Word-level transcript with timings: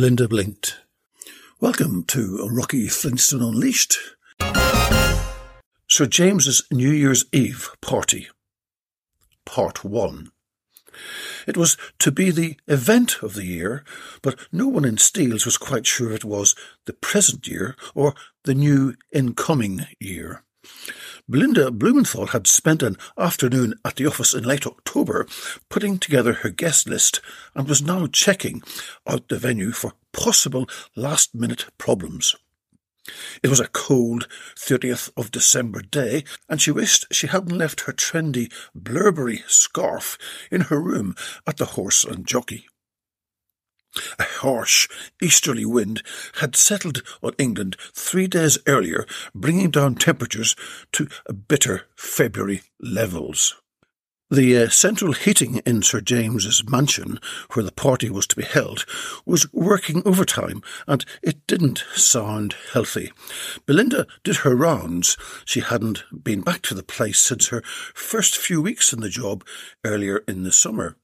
Belinda 0.00 0.28
blinked. 0.28 0.78
Welcome 1.60 2.04
to 2.04 2.48
Rocky 2.50 2.88
Flintstone 2.88 3.42
Unleashed. 3.42 3.98
Sir 5.90 6.06
James's 6.06 6.62
New 6.70 6.90
Year's 6.90 7.26
Eve 7.34 7.68
party. 7.82 8.28
Part 9.44 9.84
1. 9.84 10.30
It 11.46 11.58
was 11.58 11.76
to 11.98 12.10
be 12.10 12.30
the 12.30 12.56
event 12.66 13.22
of 13.22 13.34
the 13.34 13.44
year, 13.44 13.84
but 14.22 14.38
no 14.50 14.68
one 14.68 14.86
in 14.86 14.96
Steele's 14.96 15.44
was 15.44 15.58
quite 15.58 15.86
sure 15.86 16.12
it 16.12 16.24
was 16.24 16.54
the 16.86 16.94
present 16.94 17.46
year 17.46 17.76
or 17.94 18.14
the 18.44 18.54
new 18.54 18.94
incoming 19.12 19.84
year. 20.00 20.44
Belinda 21.30 21.70
Blumenthal 21.70 22.26
had 22.26 22.48
spent 22.48 22.82
an 22.82 22.96
afternoon 23.16 23.74
at 23.84 23.94
the 23.94 24.04
office 24.04 24.34
in 24.34 24.42
late 24.42 24.66
October 24.66 25.28
putting 25.68 25.96
together 25.96 26.32
her 26.32 26.48
guest 26.50 26.88
list 26.88 27.20
and 27.54 27.68
was 27.68 27.80
now 27.80 28.08
checking 28.08 28.62
out 29.06 29.28
the 29.28 29.38
venue 29.38 29.70
for 29.70 29.92
possible 30.12 30.68
last 30.96 31.32
minute 31.32 31.66
problems. 31.78 32.34
It 33.44 33.48
was 33.48 33.60
a 33.60 33.68
cold 33.68 34.26
30th 34.56 35.12
of 35.16 35.30
December 35.30 35.82
day, 35.82 36.24
and 36.48 36.60
she 36.60 36.72
wished 36.72 37.06
she 37.12 37.28
hadn't 37.28 37.56
left 37.56 37.82
her 37.82 37.92
trendy 37.92 38.52
Blurberry 38.74 39.44
scarf 39.46 40.18
in 40.50 40.62
her 40.62 40.80
room 40.80 41.14
at 41.46 41.58
the 41.58 41.76
Horse 41.76 42.02
and 42.02 42.26
Jockey. 42.26 42.66
A 44.18 44.24
harsh 44.24 44.88
easterly 45.20 45.64
wind 45.64 46.02
had 46.40 46.54
settled 46.54 47.02
on 47.22 47.32
England 47.38 47.76
three 47.92 48.28
days 48.28 48.58
earlier, 48.66 49.06
bringing 49.34 49.70
down 49.70 49.96
temperatures 49.96 50.54
to 50.92 51.08
bitter 51.48 51.86
February 51.96 52.62
levels. 52.80 53.60
The 54.32 54.56
uh, 54.56 54.68
central 54.68 55.12
heating 55.12 55.56
in 55.66 55.82
Sir 55.82 56.00
James's 56.00 56.62
mansion, 56.68 57.18
where 57.54 57.64
the 57.64 57.72
party 57.72 58.10
was 58.10 58.28
to 58.28 58.36
be 58.36 58.44
held, 58.44 58.86
was 59.26 59.52
working 59.52 60.02
overtime, 60.06 60.62
and 60.86 61.04
it 61.20 61.44
didn't 61.48 61.84
sound 61.96 62.54
healthy. 62.72 63.10
Belinda 63.66 64.06
did 64.22 64.36
her 64.36 64.54
rounds. 64.54 65.16
She 65.44 65.58
hadn't 65.58 66.04
been 66.22 66.42
back 66.42 66.62
to 66.62 66.74
the 66.74 66.84
place 66.84 67.18
since 67.18 67.48
her 67.48 67.62
first 67.92 68.36
few 68.36 68.62
weeks 68.62 68.92
in 68.92 69.00
the 69.00 69.08
job 69.08 69.44
earlier 69.84 70.22
in 70.28 70.44
the 70.44 70.52
summer. 70.52 70.96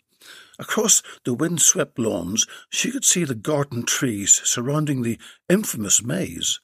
Across 0.58 1.02
the 1.24 1.34
wind-swept 1.34 1.98
lawns, 1.98 2.46
she 2.70 2.90
could 2.90 3.04
see 3.04 3.24
the 3.24 3.34
garden 3.34 3.84
trees 3.84 4.40
surrounding 4.44 5.02
the 5.02 5.18
infamous 5.48 6.02
maze. 6.02 6.60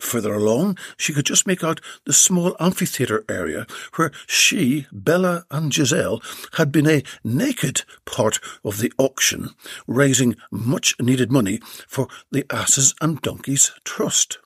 Further 0.00 0.32
along, 0.32 0.78
she 0.96 1.12
could 1.12 1.26
just 1.26 1.46
make 1.46 1.62
out 1.62 1.80
the 2.04 2.12
small 2.14 2.56
amphitheatre 2.58 3.24
area 3.28 3.66
where 3.96 4.12
she, 4.26 4.86
Bella, 4.90 5.44
and 5.50 5.72
Giselle 5.72 6.22
had 6.54 6.72
been 6.72 6.88
a 6.88 7.02
naked 7.22 7.82
part 8.06 8.40
of 8.64 8.78
the 8.78 8.92
auction, 8.96 9.50
raising 9.86 10.36
much 10.50 10.94
needed 10.98 11.30
money 11.30 11.60
for 11.86 12.08
the 12.32 12.46
Asses 12.50 12.94
and 13.02 13.20
Donkeys 13.20 13.72
Trust. 13.84 14.38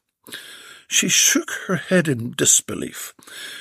She 0.92 1.08
shook 1.08 1.52
her 1.68 1.76
head 1.76 2.06
in 2.06 2.32
disbelief. 2.32 3.14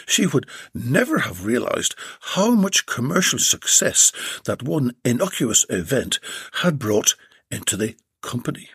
She 0.05 0.25
would 0.25 0.47
never 0.73 1.19
have 1.19 1.45
realized 1.45 1.95
how 2.19 2.51
much 2.51 2.85
commercial 2.85 3.39
success 3.39 4.11
that 4.43 4.63
one 4.63 4.95
innocuous 5.05 5.65
event 5.69 6.19
had 6.55 6.77
brought 6.77 7.15
into 7.49 7.77
the 7.77 7.95
company. 8.21 8.69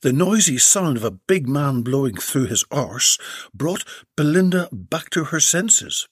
The 0.00 0.14
noisy 0.14 0.56
sound 0.56 0.96
of 0.96 1.04
a 1.04 1.10
big 1.10 1.46
man 1.46 1.82
blowing 1.82 2.16
through 2.16 2.46
his 2.46 2.64
arse 2.70 3.18
brought 3.52 3.84
Belinda 4.16 4.70
back 4.72 5.10
to 5.10 5.24
her 5.24 5.40
senses. 5.40 6.08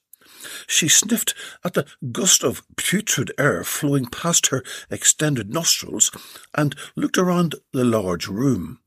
She 0.66 0.88
sniffed 0.88 1.34
at 1.64 1.72
the 1.72 1.86
gust 2.12 2.44
of 2.44 2.62
putrid 2.76 3.32
air 3.38 3.64
flowing 3.64 4.04
past 4.04 4.48
her 4.48 4.62
extended 4.90 5.48
nostrils 5.48 6.10
and 6.54 6.76
looked 6.96 7.16
around 7.16 7.54
the 7.72 7.84
large 7.84 8.28
room. 8.28 8.80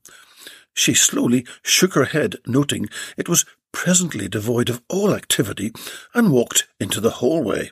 She 0.80 0.94
slowly 0.94 1.46
shook 1.62 1.96
her 1.96 2.06
head, 2.06 2.38
noting 2.48 2.88
it 3.18 3.28
was 3.28 3.44
presently 3.74 4.30
devoid 4.30 4.70
of 4.70 4.82
all 4.88 5.14
activity, 5.14 5.74
and 6.14 6.32
walked 6.32 6.70
into 6.80 7.02
the 7.02 7.20
hallway. 7.20 7.72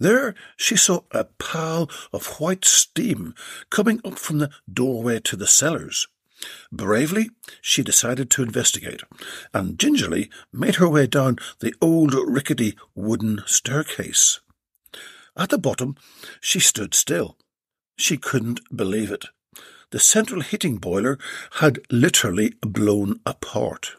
There 0.00 0.34
she 0.56 0.74
saw 0.74 1.02
a 1.12 1.26
pall 1.38 1.88
of 2.12 2.40
white 2.40 2.64
steam 2.64 3.32
coming 3.70 4.00
up 4.04 4.18
from 4.18 4.38
the 4.38 4.50
doorway 4.68 5.20
to 5.20 5.36
the 5.36 5.46
cellars. 5.46 6.08
Bravely, 6.72 7.30
she 7.62 7.84
decided 7.84 8.28
to 8.30 8.42
investigate, 8.42 9.04
and 9.54 9.78
gingerly 9.78 10.30
made 10.52 10.76
her 10.76 10.88
way 10.88 11.06
down 11.06 11.36
the 11.60 11.76
old 11.80 12.12
rickety 12.14 12.76
wooden 12.92 13.44
staircase. 13.46 14.40
At 15.36 15.50
the 15.50 15.58
bottom, 15.58 15.94
she 16.40 16.58
stood 16.58 16.92
still. 16.92 17.38
She 17.96 18.16
couldn't 18.16 18.62
believe 18.76 19.12
it. 19.12 19.26
The 19.90 20.00
central 20.00 20.40
heating 20.40 20.76
boiler 20.76 21.18
had 21.54 21.80
literally 21.90 22.54
blown 22.62 23.20
apart. 23.26 23.96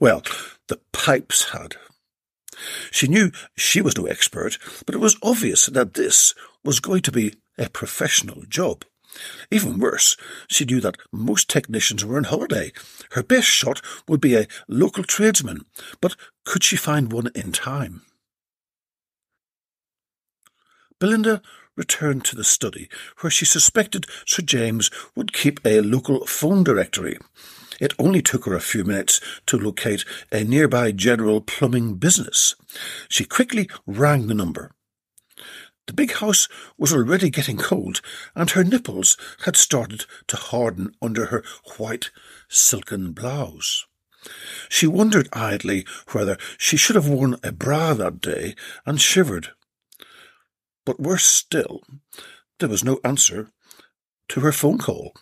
Well, 0.00 0.22
the 0.68 0.80
pipes 0.92 1.50
had. 1.50 1.76
She 2.90 3.08
knew 3.08 3.32
she 3.56 3.80
was 3.80 3.96
no 3.96 4.06
expert, 4.06 4.58
but 4.86 4.94
it 4.94 4.98
was 4.98 5.16
obvious 5.22 5.66
that 5.66 5.94
this 5.94 6.34
was 6.62 6.80
going 6.80 7.02
to 7.02 7.12
be 7.12 7.34
a 7.58 7.70
professional 7.70 8.42
job. 8.48 8.84
Even 9.50 9.78
worse, 9.78 10.16
she 10.48 10.64
knew 10.64 10.80
that 10.80 10.98
most 11.12 11.48
technicians 11.48 12.04
were 12.04 12.16
on 12.16 12.24
holiday. 12.24 12.72
Her 13.12 13.22
best 13.22 13.46
shot 13.46 13.80
would 14.08 14.20
be 14.20 14.34
a 14.34 14.48
local 14.68 15.04
tradesman, 15.04 15.64
but 16.00 16.16
could 16.44 16.64
she 16.64 16.76
find 16.76 17.12
one 17.12 17.30
in 17.34 17.52
time? 17.52 18.02
Belinda 21.04 21.42
returned 21.76 22.24
to 22.24 22.34
the 22.34 22.42
study, 22.42 22.88
where 23.20 23.30
she 23.30 23.44
suspected 23.44 24.06
Sir 24.24 24.40
James 24.40 24.90
would 25.14 25.34
keep 25.34 25.60
a 25.62 25.82
local 25.82 26.24
phone 26.24 26.64
directory. 26.64 27.18
It 27.78 27.92
only 27.98 28.22
took 28.22 28.46
her 28.46 28.54
a 28.54 28.60
few 28.60 28.84
minutes 28.84 29.20
to 29.44 29.58
locate 29.58 30.06
a 30.32 30.44
nearby 30.44 30.92
general 30.92 31.42
plumbing 31.42 31.96
business. 31.96 32.54
She 33.10 33.26
quickly 33.26 33.68
rang 33.86 34.28
the 34.28 34.34
number. 34.34 34.70
The 35.88 35.92
big 35.92 36.10
house 36.10 36.48
was 36.78 36.94
already 36.94 37.28
getting 37.28 37.58
cold, 37.58 38.00
and 38.34 38.48
her 38.52 38.64
nipples 38.64 39.18
had 39.44 39.56
started 39.56 40.06
to 40.28 40.38
harden 40.38 40.94
under 41.02 41.26
her 41.26 41.44
white 41.76 42.12
silken 42.48 43.12
blouse. 43.12 43.84
She 44.70 44.86
wondered 44.86 45.28
idly 45.34 45.84
whether 46.12 46.38
she 46.56 46.78
should 46.78 46.96
have 46.96 47.08
worn 47.08 47.36
a 47.44 47.52
bra 47.52 47.92
that 47.92 48.22
day, 48.22 48.54
and 48.86 48.98
shivered. 48.98 49.50
But 50.84 51.00
worse 51.00 51.24
still, 51.24 51.82
there 52.58 52.68
was 52.68 52.84
no 52.84 53.00
answer 53.04 53.50
to 54.28 54.40
her 54.40 54.52
phone 54.52 54.78
call. 54.78 55.14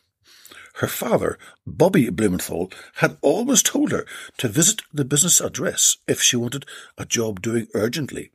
Her 0.77 0.89
father, 0.89 1.39
Bobby 1.67 2.09
Blumenthal, 2.11 2.73
had 2.97 3.19
always 3.21 3.63
told 3.63 3.93
her 3.93 4.07
to 4.39 4.49
visit 4.49 4.83
the 4.93 5.05
business 5.05 5.41
address 5.41 5.99
if 6.09 6.23
she 6.23 6.37
wanted 6.37 6.67
a 6.97 7.05
job 7.05 7.43
doing 7.43 7.69
urgently. 7.75 8.31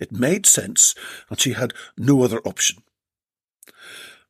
It 0.00 0.12
made 0.12 0.46
sense, 0.46 0.94
and 1.30 1.40
she 1.40 1.52
had 1.52 1.72
no 1.96 2.22
other 2.22 2.40
option. 2.40 2.82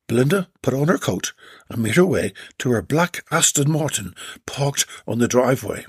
Belinda 0.07 0.49
put 0.61 0.73
on 0.73 0.87
her 0.87 0.97
coat 0.97 1.33
and 1.69 1.83
made 1.83 1.95
her 1.95 2.05
way 2.05 2.33
to 2.59 2.71
her 2.71 2.81
black 2.81 3.23
Aston 3.31 3.71
Martin 3.71 4.15
parked 4.45 4.85
on 5.07 5.19
the 5.19 5.27
driveway. 5.27 5.85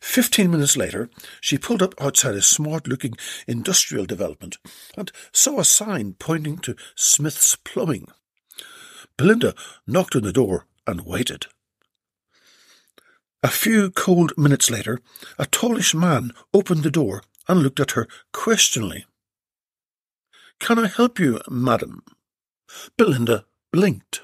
Fifteen 0.00 0.50
minutes 0.50 0.76
later, 0.76 1.08
she 1.40 1.58
pulled 1.58 1.82
up 1.82 1.94
outside 2.00 2.34
a 2.34 2.42
smart 2.42 2.86
looking 2.86 3.14
industrial 3.46 4.06
development 4.06 4.58
and 4.96 5.10
saw 5.32 5.60
a 5.60 5.64
sign 5.64 6.14
pointing 6.18 6.58
to 6.58 6.76
Smith's 6.94 7.56
Plumbing. 7.56 8.08
Belinda 9.16 9.54
knocked 9.86 10.16
on 10.16 10.22
the 10.22 10.32
door 10.32 10.66
and 10.86 11.06
waited. 11.06 11.46
A 13.42 13.48
few 13.48 13.90
cold 13.90 14.32
minutes 14.36 14.70
later, 14.70 15.00
a 15.38 15.46
tallish 15.46 15.94
man 15.94 16.32
opened 16.54 16.84
the 16.84 16.90
door 16.90 17.22
and 17.48 17.60
looked 17.60 17.80
at 17.80 17.92
her 17.92 18.06
questioningly. 18.32 19.04
Can 20.60 20.78
I 20.78 20.86
help 20.86 21.18
you, 21.18 21.40
madam? 21.50 22.04
Belinda 22.96 23.46
blinked. 23.72 24.22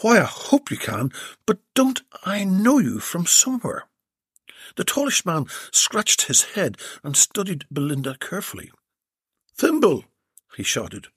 Why, 0.00 0.20
I 0.20 0.24
hope 0.24 0.70
you 0.70 0.76
can, 0.76 1.10
but 1.44 1.58
don't 1.74 2.02
I 2.24 2.44
know 2.44 2.78
you 2.78 3.00
from 3.00 3.26
somewhere? 3.26 3.88
The 4.76 4.84
tallish 4.84 5.26
man 5.26 5.46
scratched 5.72 6.22
his 6.22 6.54
head 6.54 6.78
and 7.02 7.16
studied 7.16 7.64
Belinda 7.70 8.16
carefully. 8.20 8.70
Thimble, 9.56 10.04
he 10.56 10.62
shouted. 10.62 11.08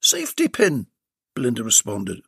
Safety 0.00 0.46
pin, 0.46 0.86
Belinda 1.34 1.64
responded. 1.64 2.20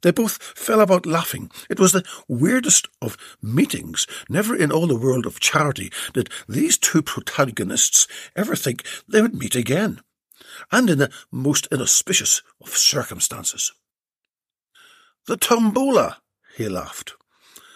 They 0.00 0.12
both 0.12 0.42
fell 0.42 0.80
about 0.80 1.04
laughing. 1.04 1.50
It 1.68 1.78
was 1.78 1.92
the 1.92 2.04
weirdest 2.26 2.88
of 3.02 3.18
meetings. 3.42 4.06
Never 4.30 4.56
in 4.56 4.72
all 4.72 4.86
the 4.86 4.96
world 4.96 5.26
of 5.26 5.40
charity 5.40 5.92
did 6.14 6.30
these 6.48 6.78
two 6.78 7.02
protagonists 7.02 8.06
ever 8.34 8.56
think 8.56 8.84
they 9.06 9.20
would 9.20 9.34
meet 9.34 9.54
again, 9.54 10.00
and 10.72 10.88
in 10.88 10.98
the 10.98 11.10
most 11.30 11.68
inauspicious 11.70 12.42
of 12.62 12.70
circumstances. 12.70 13.72
The 15.26 15.36
tombola, 15.36 16.18
he 16.56 16.68
laughed. 16.68 17.14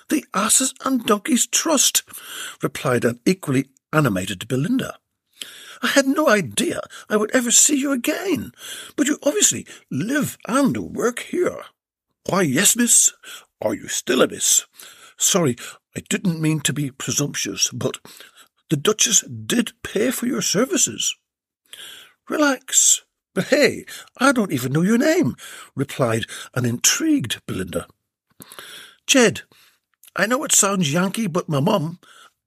The 0.08 0.24
Asses 0.34 0.72
and 0.84 1.04
Donkeys 1.04 1.46
Trust, 1.46 2.02
replied 2.62 3.04
an 3.04 3.20
equally 3.26 3.68
animated 3.92 4.46
Belinda. 4.48 4.98
I 5.82 5.88
had 5.88 6.06
no 6.06 6.28
idea 6.28 6.80
I 7.08 7.16
would 7.16 7.30
ever 7.32 7.50
see 7.50 7.76
you 7.76 7.92
again, 7.92 8.52
but 8.96 9.06
you 9.06 9.18
obviously 9.22 9.66
live 9.90 10.36
and 10.46 10.76
work 10.76 11.20
here. 11.20 11.62
Why, 12.28 12.42
yes, 12.42 12.76
miss. 12.76 13.12
Are 13.60 13.74
you 13.74 13.88
still 13.88 14.22
a 14.22 14.28
miss? 14.28 14.66
Sorry, 15.16 15.56
I 15.96 16.00
didn't 16.08 16.40
mean 16.40 16.60
to 16.60 16.72
be 16.72 16.90
presumptuous, 16.90 17.70
but 17.72 17.98
the 18.68 18.76
Duchess 18.76 19.22
did 19.22 19.72
pay 19.82 20.10
for 20.10 20.26
your 20.26 20.42
services. 20.42 21.16
Relax. 22.28 23.02
But 23.34 23.48
hey, 23.48 23.84
I 24.18 24.32
don't 24.32 24.52
even 24.52 24.72
know 24.72 24.82
your 24.82 24.98
name, 24.98 25.36
replied 25.76 26.24
an 26.54 26.64
intrigued 26.64 27.40
Belinda. 27.46 27.86
Jed, 29.06 29.42
I 30.16 30.26
know 30.26 30.42
it 30.44 30.52
sounds 30.52 30.92
Yankee, 30.92 31.28
but 31.28 31.48
my 31.48 31.60
mum, 31.60 32.00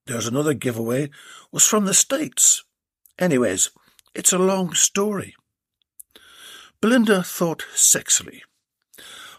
there's 0.06 0.26
another 0.26 0.54
giveaway, 0.54 1.10
was 1.50 1.66
from 1.66 1.86
the 1.86 1.94
States. 1.94 2.64
Anyways, 3.18 3.70
it's 4.14 4.32
a 4.32 4.38
long 4.38 4.74
story. 4.74 5.34
Belinda 6.80 7.22
thought 7.22 7.64
sexily. 7.74 8.40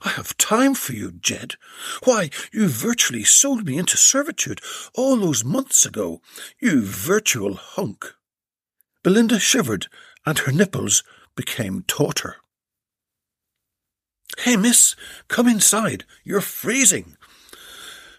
I 0.01 0.09
have 0.09 0.37
time 0.37 0.73
for 0.73 0.93
you, 0.93 1.11
Jed. 1.11 1.55
Why, 2.03 2.29
you 2.51 2.67
virtually 2.67 3.23
sold 3.23 3.65
me 3.65 3.77
into 3.77 3.97
servitude 3.97 4.61
all 4.93 5.17
those 5.17 5.43
months 5.43 5.85
ago, 5.85 6.21
you 6.59 6.81
virtual 6.83 7.55
hunk. 7.55 8.13
Belinda 9.03 9.39
shivered, 9.39 9.87
and 10.25 10.39
her 10.39 10.51
nipples 10.51 11.03
became 11.35 11.83
tauter. 11.87 12.37
Hey, 14.39 14.57
miss, 14.57 14.95
come 15.27 15.47
inside. 15.47 16.03
You're 16.23 16.41
freezing. 16.41 17.17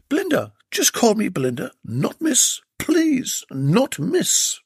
Belinda, 0.08 0.52
just 0.70 0.92
call 0.92 1.14
me 1.14 1.28
Belinda, 1.28 1.72
not 1.84 2.20
miss. 2.20 2.60
Please, 2.78 3.44
not 3.50 3.98
miss. 3.98 4.60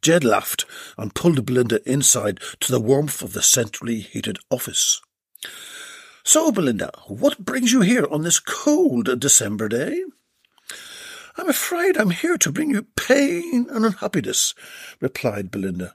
Jed 0.00 0.24
laughed 0.24 0.64
and 0.96 1.14
pulled 1.14 1.44
Belinda 1.44 1.80
inside 1.90 2.40
to 2.60 2.72
the 2.72 2.80
warmth 2.80 3.22
of 3.22 3.32
the 3.32 3.42
centrally 3.42 4.00
heated 4.00 4.38
office. 4.50 5.00
So, 6.24 6.50
Belinda, 6.52 6.90
what 7.06 7.44
brings 7.44 7.72
you 7.72 7.82
here 7.82 8.06
on 8.10 8.22
this 8.22 8.40
cold 8.40 9.18
December 9.20 9.68
day? 9.68 10.02
I'm 11.36 11.48
afraid 11.48 11.96
I'm 11.96 12.10
here 12.10 12.36
to 12.38 12.52
bring 12.52 12.70
you 12.70 12.82
pain 12.96 13.66
and 13.70 13.84
unhappiness, 13.84 14.54
replied 15.00 15.50
Belinda. 15.50 15.94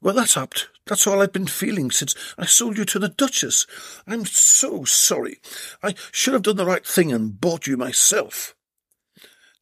Well, 0.00 0.14
that's 0.14 0.36
apt. 0.36 0.68
That's 0.86 1.06
all 1.06 1.20
I've 1.20 1.32
been 1.32 1.46
feeling 1.46 1.90
since 1.90 2.14
I 2.38 2.46
sold 2.46 2.78
you 2.78 2.84
to 2.86 2.98
the 2.98 3.08
Duchess. 3.08 3.66
I'm 4.06 4.24
so 4.24 4.84
sorry. 4.84 5.40
I 5.82 5.94
should 6.12 6.34
have 6.34 6.42
done 6.42 6.56
the 6.56 6.66
right 6.66 6.86
thing 6.86 7.12
and 7.12 7.40
bought 7.40 7.66
you 7.66 7.76
myself. 7.76 8.54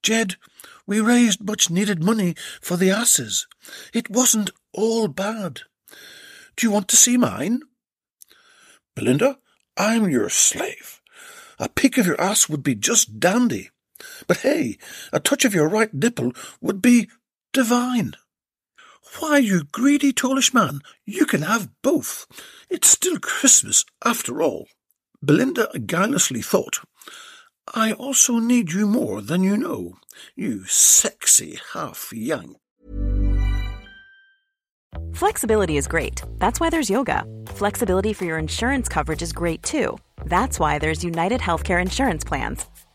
Jed, 0.02 0.36
we 0.86 1.00
raised 1.00 1.44
much 1.44 1.70
needed 1.70 2.04
money 2.04 2.34
for 2.60 2.76
the 2.76 2.90
asses. 2.90 3.46
It 3.92 4.10
wasn't 4.10 4.50
all 4.72 5.08
bad. 5.08 5.62
Do 6.56 6.66
you 6.66 6.70
want 6.70 6.88
to 6.88 6.96
see 6.96 7.16
mine? 7.16 7.62
Belinda, 8.94 9.38
I'm 9.76 10.08
your 10.08 10.28
slave. 10.28 11.00
A 11.58 11.68
peek 11.68 11.98
of 11.98 12.06
your 12.06 12.20
ass 12.20 12.48
would 12.48 12.62
be 12.62 12.74
just 12.74 13.18
dandy. 13.18 13.70
But 14.26 14.38
hey, 14.38 14.78
a 15.12 15.20
touch 15.20 15.44
of 15.44 15.54
your 15.54 15.68
right 15.68 15.92
nipple 15.92 16.32
would 16.60 16.82
be 16.82 17.08
divine. 17.52 18.14
Why, 19.18 19.38
you 19.38 19.64
greedy 19.72 20.12
tallish 20.12 20.52
man, 20.52 20.80
you 21.04 21.26
can 21.26 21.42
have 21.42 21.70
both. 21.82 22.26
It's 22.68 22.88
still 22.88 23.18
Christmas, 23.18 23.84
after 24.04 24.42
all. 24.42 24.68
Belinda 25.22 25.68
guilelessly 25.86 26.42
thought, 26.42 26.80
I 27.74 27.92
also 27.92 28.38
need 28.38 28.72
you 28.72 28.86
more 28.86 29.22
than 29.22 29.42
you 29.42 29.56
know, 29.56 29.94
you 30.34 30.64
sexy 30.66 31.58
half 31.72 32.10
Yank. 32.12 32.56
Flexibility 35.14 35.76
is 35.76 35.88
great. 35.88 36.22
That's 36.38 36.60
why 36.60 36.70
there's 36.70 36.90
yoga. 36.90 37.24
Flexibility 37.48 38.12
for 38.12 38.24
your 38.24 38.38
insurance 38.38 38.88
coverage 38.88 39.22
is 39.22 39.32
great 39.32 39.62
too. 39.62 39.98
That's 40.26 40.60
why 40.60 40.78
there's 40.78 41.02
United 41.04 41.40
Healthcare 41.40 41.80
Insurance 41.80 42.24
Plans. 42.24 42.66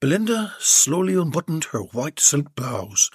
Belinda 0.00 0.54
slowly 0.60 1.14
unbuttoned 1.14 1.64
her 1.64 1.80
white 1.80 2.20
silk 2.20 2.54
blouse 2.54 3.10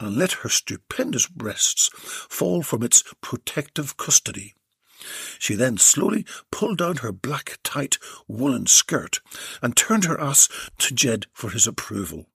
and 0.00 0.16
let 0.16 0.32
her 0.32 0.48
stupendous 0.48 1.26
breasts 1.26 1.88
fall 1.94 2.62
from 2.62 2.82
its 2.82 3.04
protective 3.20 3.96
custody. 3.96 4.54
She 5.38 5.54
then 5.54 5.78
slowly 5.78 6.26
pulled 6.50 6.78
down 6.78 6.96
her 6.96 7.12
black, 7.12 7.58
tight 7.62 7.98
woolen 8.26 8.66
skirt 8.66 9.20
and 9.62 9.76
turned 9.76 10.04
her 10.04 10.20
ass 10.20 10.48
to 10.78 10.94
Jed 10.94 11.26
for 11.32 11.50
his 11.50 11.66
approval. 11.66 12.26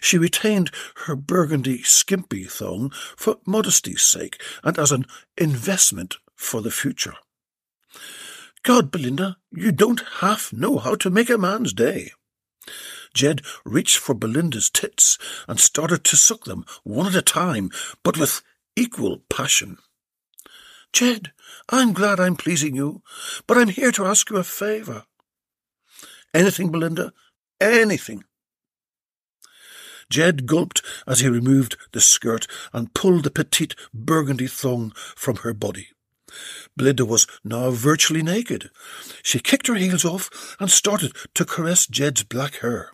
She 0.00 0.18
retained 0.18 0.72
her 1.06 1.14
burgundy 1.14 1.82
skimpy 1.82 2.44
thong 2.44 2.90
for 3.16 3.38
modesty's 3.46 4.02
sake 4.02 4.42
and 4.64 4.78
as 4.78 4.90
an 4.90 5.06
investment 5.38 6.16
for 6.34 6.60
the 6.60 6.70
future. 6.70 7.14
God, 8.62 8.90
Belinda, 8.90 9.36
you 9.52 9.72
don't 9.72 10.02
half 10.20 10.52
know 10.52 10.78
how 10.78 10.96
to 10.96 11.08
make 11.08 11.30
a 11.30 11.38
man's 11.38 11.72
day. 11.72 12.12
Jed 13.14 13.42
reached 13.64 13.98
for 13.98 14.14
Belinda's 14.14 14.70
tits 14.70 15.18
and 15.48 15.58
started 15.58 16.04
to 16.04 16.16
suck 16.16 16.44
them 16.44 16.64
one 16.84 17.06
at 17.06 17.14
a 17.14 17.22
time, 17.22 17.70
but 18.02 18.18
with 18.18 18.42
equal 18.76 19.18
passion. 19.28 19.78
Jed, 20.92 21.32
I'm 21.68 21.92
glad 21.92 22.18
I'm 22.18 22.36
pleasing 22.36 22.74
you, 22.74 23.02
but 23.46 23.56
I'm 23.56 23.68
here 23.68 23.92
to 23.92 24.06
ask 24.06 24.30
you 24.30 24.36
a 24.36 24.44
favour. 24.44 25.04
Anything, 26.34 26.70
Belinda? 26.70 27.12
Anything. 27.60 28.24
Jed 30.08 30.46
gulped 30.46 30.82
as 31.06 31.20
he 31.20 31.28
removed 31.28 31.76
the 31.92 32.00
skirt 32.00 32.46
and 32.72 32.92
pulled 32.94 33.24
the 33.24 33.30
petite 33.30 33.76
burgundy 33.94 34.48
thong 34.48 34.92
from 34.94 35.36
her 35.36 35.54
body. 35.54 35.88
Belinda 36.76 37.04
was 37.04 37.26
now 37.44 37.70
virtually 37.70 38.22
naked. 38.22 38.70
She 39.22 39.38
kicked 39.38 39.66
her 39.66 39.74
heels 39.74 40.04
off 40.04 40.56
and 40.58 40.70
started 40.70 41.14
to 41.34 41.44
caress 41.44 41.86
Jed's 41.86 42.22
black 42.22 42.56
hair. 42.56 42.92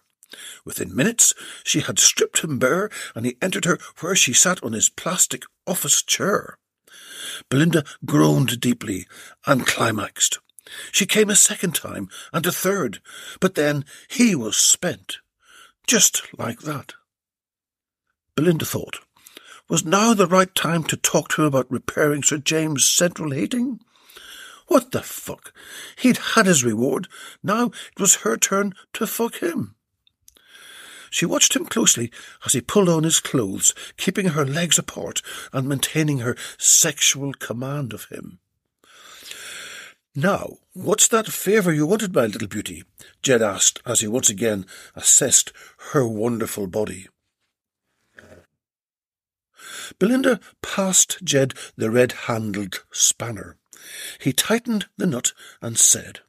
Within 0.65 0.95
minutes, 0.95 1.35
she 1.65 1.81
had 1.81 1.99
stripped 1.99 2.41
him 2.41 2.59
bare, 2.59 2.91
and 3.15 3.25
he 3.25 3.37
entered 3.41 3.65
her 3.65 3.79
where 4.01 4.17
she 4.17 4.33
sat 4.33 4.63
on 4.63 4.73
his 4.73 4.89
plastic 4.89 5.45
office 5.67 6.03
chair. 6.03 6.59
Belinda 7.49 7.85
groaned 8.05 8.61
deeply 8.61 9.07
and 9.47 9.67
climaxed. 9.67 10.39
She 10.91 11.07
came 11.07 11.31
a 11.31 11.37
second 11.37 11.75
time 11.75 12.09
and 12.33 12.45
a 12.45 12.53
third, 12.53 13.01
but 13.41 13.55
then 13.55 13.85
he 14.09 14.35
was 14.35 14.57
spent. 14.57 15.19
Just 15.87 16.23
like 16.37 16.61
that. 16.61 16.95
Belinda 18.35 18.65
thought, 18.65 18.99
was 19.69 19.85
now 19.85 20.15
the 20.15 20.27
right 20.27 20.55
time 20.55 20.85
to 20.85 20.97
talk 20.97 21.29
to 21.29 21.43
him 21.43 21.49
about 21.49 21.71
repairing 21.71 22.23
Sir 22.23 22.39
James' 22.39 22.85
central 22.85 23.33
heating? 23.33 23.81
What 24.69 24.93
the 24.93 25.03
fuck? 25.03 25.53
He'd 25.97 26.19
had 26.35 26.47
his 26.47 26.65
reward. 26.65 27.09
Now 27.43 27.67
it 27.67 28.01
was 28.01 28.17
her 28.17 28.37
turn 28.37 28.75
to 28.95 29.07
fuck 29.07 29.37
him. 29.37 29.75
She 31.11 31.27
watched 31.27 31.55
him 31.55 31.67
closely 31.67 32.11
as 32.45 32.53
he 32.53 32.61
pulled 32.61 32.89
on 32.89 33.05
his 33.05 33.21
clothes, 33.21 33.75
keeping 33.97 34.29
her 34.29 34.45
legs 34.45 34.79
apart 34.79 35.23
and 35.53 35.69
maintaining 35.69 36.19
her 36.19 36.37
sexual 36.59 37.33
command 37.33 37.93
of 37.93 38.07
him. 38.07 38.39
Now, 40.15 40.59
what's 40.73 41.09
that 41.09 41.27
favour 41.27 41.73
you 41.73 41.87
wanted, 41.87 42.15
my 42.15 42.27
little 42.27 42.49
beauty? 42.49 42.85
Jed 43.23 43.43
asked 43.43 43.81
as 43.85 44.01
he 44.01 44.09
once 44.09 44.31
again 44.31 44.67
assessed 44.95 45.53
her 45.93 46.07
wonderful 46.07 46.67
body. 46.67 47.09
Belinda 49.99 50.41
passed 50.63 51.19
Jed 51.25 51.55
the 51.77 51.91
red-handled 51.91 52.85
spanner. 52.93 53.57
He 54.21 54.33
tightened 54.33 54.87
the 54.97 55.07
nut 55.07 55.33
and 55.63 55.79
said, 55.79 56.21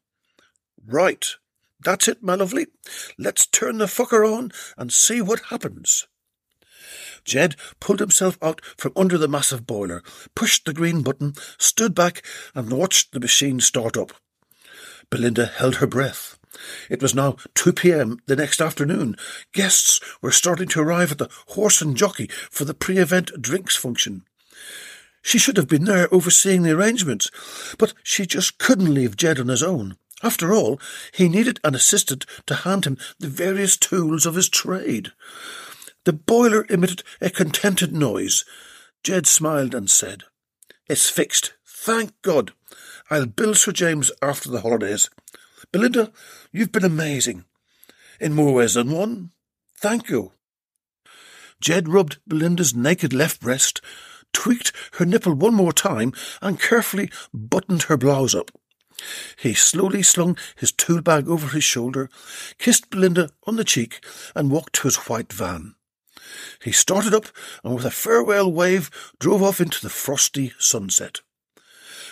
Right, 0.85 1.25
that's 1.79 2.07
it, 2.07 2.23
my 2.23 2.35
lovely. 2.35 2.67
Let's 3.17 3.45
turn 3.45 3.77
the 3.77 3.85
fucker 3.85 4.25
on 4.25 4.51
and 4.77 4.91
see 4.91 5.21
what 5.21 5.41
happens. 5.49 6.07
Jed 7.23 7.55
pulled 7.79 7.99
himself 7.99 8.37
out 8.41 8.61
from 8.77 8.93
under 8.95 9.17
the 9.17 9.27
massive 9.27 9.67
boiler, 9.67 10.01
pushed 10.33 10.65
the 10.65 10.73
green 10.73 11.01
button, 11.01 11.33
stood 11.57 11.93
back, 11.93 12.25
and 12.55 12.71
watched 12.71 13.11
the 13.11 13.19
machine 13.19 13.59
start 13.59 13.97
up. 13.97 14.13
Belinda 15.09 15.45
held 15.45 15.75
her 15.75 15.87
breath. 15.87 16.39
It 16.89 17.01
was 17.01 17.15
now 17.15 17.37
2 17.55 17.73
p.m. 17.73 18.19
the 18.25 18.35
next 18.35 18.61
afternoon. 18.61 19.15
Guests 19.53 19.99
were 20.21 20.31
starting 20.31 20.67
to 20.69 20.81
arrive 20.81 21.11
at 21.11 21.17
the 21.17 21.29
Horse 21.49 21.81
and 21.81 21.95
Jockey 21.95 22.27
for 22.49 22.65
the 22.65 22.73
pre-event 22.73 23.41
drinks 23.41 23.75
function. 23.75 24.23
She 25.21 25.37
should 25.37 25.57
have 25.57 25.67
been 25.67 25.85
there 25.85 26.07
overseeing 26.13 26.63
the 26.63 26.71
arrangements, 26.71 27.29
but 27.77 27.93
she 28.03 28.25
just 28.25 28.57
couldn't 28.59 28.93
leave 28.93 29.17
Jed 29.17 29.39
on 29.39 29.49
his 29.49 29.63
own. 29.63 29.97
After 30.23 30.53
all, 30.53 30.79
he 31.13 31.29
needed 31.29 31.59
an 31.63 31.75
assistant 31.75 32.25
to 32.47 32.55
hand 32.55 32.85
him 32.85 32.97
the 33.19 33.27
various 33.27 33.77
tools 33.77 34.25
of 34.25 34.35
his 34.35 34.49
trade. 34.49 35.11
The 36.05 36.13
boiler 36.13 36.65
emitted 36.69 37.03
a 37.19 37.29
contented 37.29 37.93
noise. 37.93 38.45
Jed 39.03 39.27
smiled 39.27 39.75
and 39.75 39.89
said, 39.89 40.23
It's 40.87 41.09
fixed. 41.09 41.53
Thank 41.65 42.13
God. 42.21 42.53
I'll 43.09 43.25
bill 43.25 43.53
Sir 43.53 43.71
James 43.71 44.11
after 44.21 44.49
the 44.49 44.61
holidays. 44.61 45.09
Belinda, 45.71 46.11
you've 46.51 46.71
been 46.71 46.85
amazing. 46.85 47.45
In 48.19 48.33
more 48.33 48.53
ways 48.53 48.75
than 48.75 48.91
one. 48.91 49.31
Thank 49.75 50.09
you. 50.09 50.31
Jed 51.59 51.87
rubbed 51.87 52.19
Belinda's 52.27 52.75
naked 52.75 53.13
left 53.13 53.41
breast, 53.41 53.81
tweaked 54.31 54.71
her 54.93 55.05
nipple 55.05 55.33
one 55.33 55.53
more 55.53 55.73
time, 55.73 56.13
and 56.41 56.59
carefully 56.59 57.09
buttoned 57.33 57.83
her 57.83 57.97
blouse 57.97 58.35
up. 58.35 58.51
He 59.37 59.53
slowly 59.53 60.03
slung 60.03 60.37
his 60.55 60.71
tool 60.71 61.01
bag 61.01 61.27
over 61.27 61.47
his 61.49 61.63
shoulder, 61.63 62.09
kissed 62.57 62.89
Belinda 62.89 63.29
on 63.45 63.55
the 63.55 63.63
cheek, 63.63 64.03
and 64.35 64.51
walked 64.51 64.73
to 64.75 64.83
his 64.83 64.95
white 64.95 65.31
van. 65.31 65.75
He 66.63 66.71
started 66.71 67.13
up 67.13 67.27
and 67.63 67.75
with 67.75 67.85
a 67.85 67.91
farewell 67.91 68.51
wave 68.51 68.89
drove 69.19 69.43
off 69.43 69.61
into 69.61 69.81
the 69.81 69.89
frosty 69.89 70.53
sunset. 70.57 71.21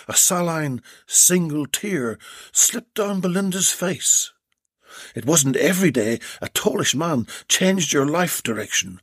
A 0.08 0.14
saline 0.14 0.82
single 1.06 1.66
tear 1.66 2.18
slipped 2.52 2.94
down 2.94 3.20
Belinda's 3.20 3.72
face. 3.72 4.32
It 5.14 5.26
wasn't 5.26 5.56
every 5.56 5.90
day 5.90 6.20
a 6.40 6.48
tallish 6.48 6.94
man 6.94 7.26
changed 7.48 7.92
your 7.92 8.06
life 8.06 8.42
direction, 8.42 9.00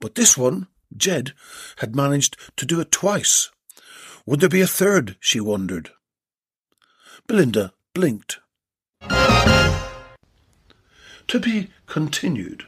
but 0.00 0.14
this 0.14 0.36
one, 0.36 0.68
Jed, 0.96 1.34
had 1.76 1.94
managed 1.94 2.36
to 2.56 2.66
do 2.66 2.80
it 2.80 2.90
twice. 2.90 3.50
Would 4.24 4.40
there 4.40 4.48
be 4.48 4.62
a 4.62 4.66
third, 4.66 5.16
she 5.20 5.40
wondered. 5.40 5.90
Belinda 7.26 7.74
blinked. 7.94 8.38
To 11.28 11.40
be 11.40 11.70
continued. 11.86 12.66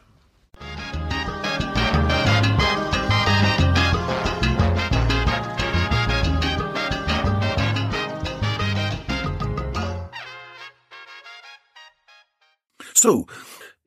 So, 13.01 13.29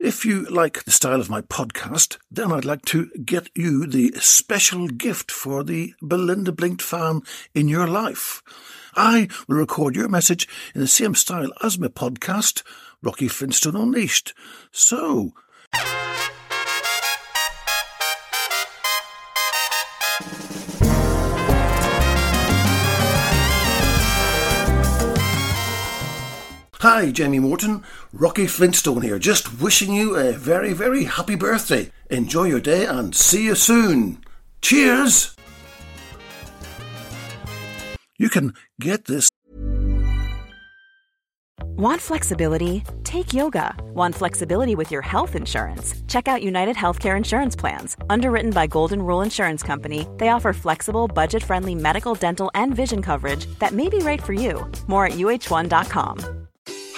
if 0.00 0.24
you 0.24 0.46
like 0.46 0.84
the 0.84 0.90
style 0.90 1.20
of 1.20 1.28
my 1.28 1.42
podcast, 1.42 2.16
then 2.30 2.50
I'd 2.50 2.64
like 2.64 2.82
to 2.86 3.10
get 3.26 3.50
you 3.54 3.86
the 3.86 4.14
special 4.20 4.88
gift 4.88 5.30
for 5.30 5.62
the 5.62 5.92
Belinda 6.00 6.50
Blinked 6.50 6.80
fan 6.80 7.20
in 7.54 7.68
your 7.68 7.86
life. 7.86 8.42
I 8.94 9.28
will 9.46 9.56
record 9.56 9.96
your 9.96 10.08
message 10.08 10.48
in 10.74 10.80
the 10.80 10.86
same 10.86 11.14
style 11.14 11.52
as 11.62 11.78
my 11.78 11.88
podcast, 11.88 12.62
Rocky 13.02 13.28
Flintstone 13.28 13.76
Unleashed. 13.76 14.32
So, 14.70 15.34
Hi, 26.82 27.12
Jamie 27.12 27.38
Morton. 27.38 27.84
Rocky 28.12 28.48
Flintstone 28.48 29.02
here, 29.02 29.20
just 29.20 29.60
wishing 29.60 29.94
you 29.94 30.16
a 30.16 30.32
very, 30.32 30.72
very 30.72 31.04
happy 31.04 31.36
birthday. 31.36 31.92
Enjoy 32.10 32.42
your 32.42 32.58
day 32.58 32.86
and 32.86 33.14
see 33.14 33.44
you 33.44 33.54
soon. 33.54 34.18
Cheers! 34.62 35.36
You 38.18 38.28
can 38.28 38.54
get 38.80 39.04
this. 39.04 39.28
Want 41.60 42.00
flexibility? 42.00 42.82
Take 43.04 43.32
yoga. 43.32 43.76
Want 43.94 44.16
flexibility 44.16 44.74
with 44.74 44.90
your 44.90 45.02
health 45.02 45.36
insurance? 45.36 45.94
Check 46.08 46.26
out 46.26 46.42
United 46.42 46.74
Healthcare 46.74 47.16
Insurance 47.16 47.54
Plans. 47.54 47.96
Underwritten 48.10 48.50
by 48.50 48.66
Golden 48.66 49.02
Rule 49.02 49.22
Insurance 49.22 49.62
Company, 49.62 50.08
they 50.16 50.30
offer 50.30 50.52
flexible, 50.52 51.06
budget 51.06 51.44
friendly 51.44 51.76
medical, 51.76 52.16
dental, 52.16 52.50
and 52.56 52.74
vision 52.74 53.02
coverage 53.02 53.46
that 53.60 53.70
may 53.70 53.88
be 53.88 53.98
right 53.98 54.20
for 54.20 54.32
you. 54.32 54.68
More 54.88 55.06
at 55.06 55.12
uhone.com. 55.12 56.41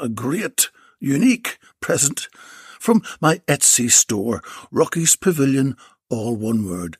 a 0.00 0.08
great, 0.08 0.70
unique 1.00 1.58
present 1.80 2.28
from 2.78 3.02
my 3.20 3.38
Etsy 3.46 3.90
store, 3.90 4.42
Rocky's 4.70 5.16
Pavilion, 5.16 5.76
all 6.10 6.36
one 6.36 6.68
word. 6.68 6.98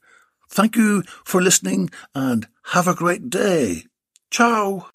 Thank 0.48 0.76
you 0.76 1.02
for 1.24 1.40
listening 1.42 1.90
and 2.14 2.46
have 2.66 2.86
a 2.86 2.94
great 2.94 3.30
day. 3.30 3.86
Ciao. 4.30 4.90